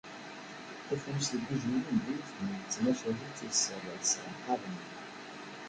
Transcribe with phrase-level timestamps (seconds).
[0.87, 4.77] tafunast igujilen d yiwet n tmacahut isserhaben